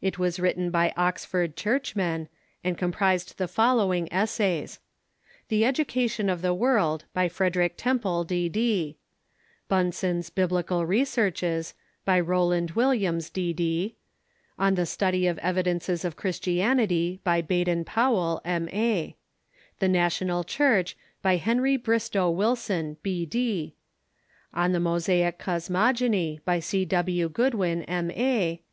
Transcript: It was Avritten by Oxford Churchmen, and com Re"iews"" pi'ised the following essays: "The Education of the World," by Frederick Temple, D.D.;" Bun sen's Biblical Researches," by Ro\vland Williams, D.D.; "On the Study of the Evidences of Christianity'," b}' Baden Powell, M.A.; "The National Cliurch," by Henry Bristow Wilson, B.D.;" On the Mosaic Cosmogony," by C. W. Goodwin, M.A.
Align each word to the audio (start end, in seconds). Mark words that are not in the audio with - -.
It 0.00 0.16
was 0.16 0.36
Avritten 0.38 0.70
by 0.70 0.92
Oxford 0.96 1.56
Churchmen, 1.56 2.28
and 2.62 2.78
com 2.78 2.92
Re"iews"" 2.92 3.00
pi'ised 3.00 3.34
the 3.34 3.48
following 3.48 4.06
essays: 4.12 4.78
"The 5.48 5.64
Education 5.64 6.28
of 6.28 6.40
the 6.40 6.54
World," 6.54 7.02
by 7.12 7.28
Frederick 7.28 7.74
Temple, 7.76 8.22
D.D.;" 8.22 8.96
Bun 9.68 9.90
sen's 9.90 10.30
Biblical 10.30 10.86
Researches," 10.86 11.74
by 12.04 12.20
Ro\vland 12.20 12.70
Williams, 12.76 13.28
D.D.; 13.28 13.96
"On 14.56 14.76
the 14.76 14.86
Study 14.86 15.26
of 15.26 15.34
the 15.34 15.44
Evidences 15.46 16.04
of 16.04 16.14
Christianity'," 16.14 17.20
b}' 17.26 17.42
Baden 17.48 17.84
Powell, 17.84 18.40
M.A.; 18.44 19.16
"The 19.80 19.88
National 19.88 20.44
Cliurch," 20.44 20.94
by 21.22 21.38
Henry 21.38 21.76
Bristow 21.76 22.30
Wilson, 22.30 22.98
B.D.;" 23.02 23.74
On 24.62 24.70
the 24.70 24.78
Mosaic 24.78 25.40
Cosmogony," 25.40 26.38
by 26.44 26.60
C. 26.60 26.84
W. 26.84 27.28
Goodwin, 27.28 27.82
M.A. 27.82 28.60